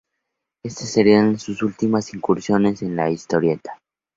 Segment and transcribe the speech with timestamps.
[0.65, 3.79] Estas serían sus últimas incursiones en la historieta.